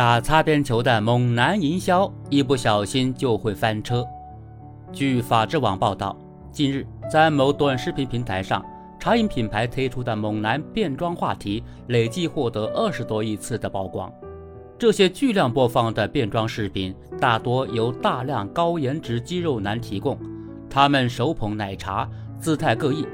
[0.00, 4.02] 打擦边球的猛男营销一不小心就会翻车。
[4.90, 6.16] 据法制网报道，
[6.50, 8.64] 近日在某短视频平台上，
[8.98, 14.10] 茶饮品牌推出的猛男变装话题累计获得二十多亿次的曝光。
[14.78, 20.18] 这些巨量播放的变装视频大多由大量高颜值肌肉男提供，
[20.70, 22.08] 他们手捧奶茶，
[22.38, 23.06] 姿态各异。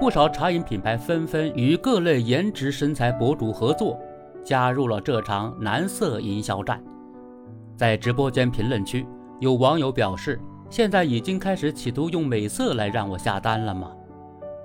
[0.00, 3.96] 不少茶饮品牌纷纷与各类颜值身材博主合作，
[4.44, 6.82] 加入了这场男色营销战。
[7.76, 9.06] 在直播间评论区，
[9.40, 13.90] 有网友表示：“现在已经开始企图用美色来让我下单了吗？”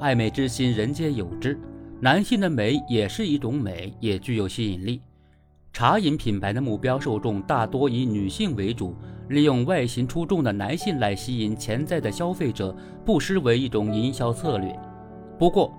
[0.00, 1.58] 爱美之心，人皆有之。
[2.00, 5.00] 男性的美也是一种美，也具有吸引力。
[5.72, 8.94] 茶饮品牌的目标受众大多以女性为主，
[9.28, 14.76] 利用外形出众的男性来吸引潜在的消费者，不失为一种营销策略。
[15.38, 15.72] 不过，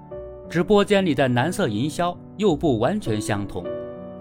[0.50, 3.64] 直播间里的男色营销又不完全相同，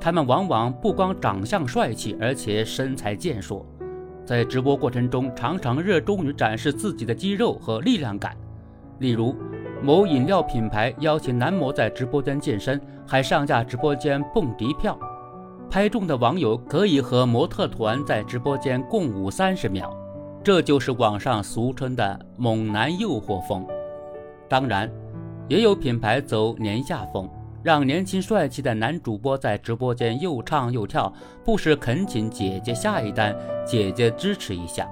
[0.03, 3.65] 他们往往不光长相帅气，而且身材健硕，
[4.27, 8.37] 在直播过程中常常热衷于展示自己的肌肉和力量感。
[8.99, 9.33] 例如，
[9.81, 14.99] 某饮料品牌邀请男模在直播间健身，还上架直播间蹦迪票，
[15.71, 19.97] 拍中的网友可以和模特团在直播间共舞三十秒，
[20.43, 23.65] 这就是网上俗称的“猛男诱惑风”。
[24.51, 24.91] 当然。
[25.49, 27.29] 也有品牌走年下风，
[27.63, 31.13] 让年轻帅气的男主播在直播间又唱又跳，
[31.45, 34.89] 不时恳请姐姐下一单，姐姐支持一下。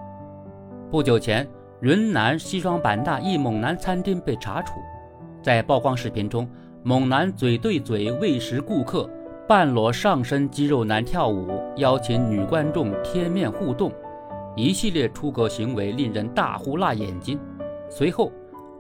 [0.88, 1.46] 不久前，
[1.80, 4.74] 云南西双版纳一猛男餐厅被查处，
[5.42, 6.48] 在曝光视频中，
[6.84, 9.10] 猛男嘴对嘴喂食顾客，
[9.48, 13.90] 半裸上身肌肉男跳舞，邀请女观众贴面互动，
[14.54, 17.36] 一系列出格行为令人大呼辣眼睛。
[17.88, 18.30] 随后。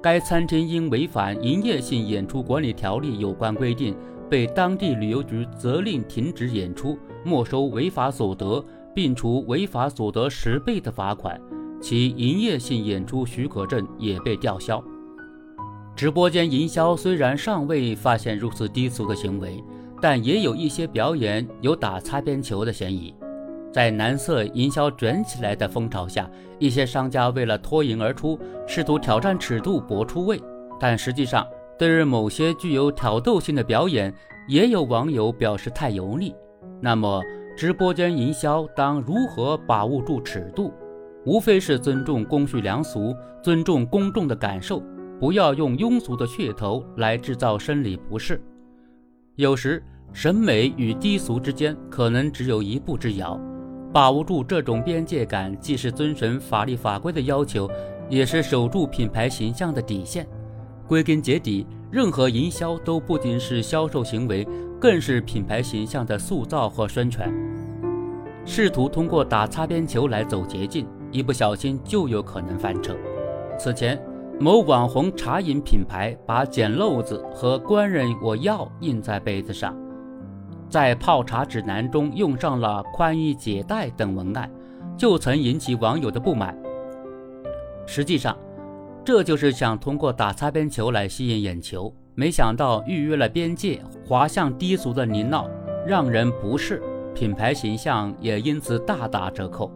[0.02, 3.94] 该餐厅因违反《营业性演出管理条例》有关规定，
[4.30, 11.38] 被当地旅游局责令停止演出，没收违法所得，并处违法所得十倍的罚款，
[11.82, 14.82] 其营业性演出许可证也被吊销。
[15.94, 19.62] 直播间营销虽然尚未发现如此低俗的行为，
[20.00, 23.14] 但也有一些表演有打擦边球的嫌疑。
[23.72, 30.40] 在男色营销卷起来的风潮下，一些商家为了脱颖而出，试图挑战尺度搏出位。
[30.78, 31.46] 但实际上，
[31.78, 34.12] 对于某些具有挑逗性的表演，
[34.48, 36.34] 也有网友表示太油腻。
[36.80, 37.22] 那么，
[37.56, 40.72] 直播间营销当如何把握住尺度？
[41.26, 44.82] 无非是尊重公序良俗，尊重公众的感受，
[45.20, 48.42] 不要用庸俗的噱头来制造生理不适。
[49.36, 49.82] 有时，
[50.12, 53.38] 审美与低俗之间可能只有一步之遥。
[53.92, 57.68] 把握住这种边界感，既是遵循法律法规的要求，
[58.08, 60.26] 也是守住品牌形象的底线。
[60.86, 64.46] 归根结底，任何营销都不仅是销售行为，
[64.80, 67.32] 更是品牌形象的塑造和宣传。
[68.46, 72.96] 试图通过打擦边球来走捷径，一不小心就有可能翻车。
[73.58, 74.00] 此前，
[74.38, 79.76] 某网红茶饮品牌把“捡漏子”和“官人我要”印在杯子上。
[80.70, 84.48] 在泡茶指南中用上了“宽衣解带”等文案，
[84.96, 86.56] 就曾引起网友的不满。
[87.86, 88.38] 实际上，
[89.04, 95.50] 这就是想通过打擦边球来吸引眼球，没想到逾越了边界，滑向低俗的泥淖，
[95.84, 96.80] 让人不适，
[97.16, 99.72] 品牌形象也因此大打折扣。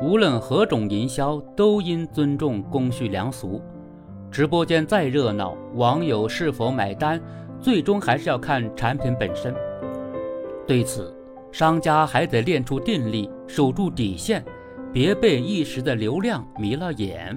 [0.00, 3.60] 无论何种营销，都应尊重公序良俗。
[4.30, 7.20] 直播间再热闹，网友是否买单，
[7.60, 9.54] 最终还是要看产品本身。
[10.68, 11.16] 对此，
[11.50, 14.44] 商家还得练出定力，守住底线，
[14.92, 17.36] 别被一时的流量迷了眼。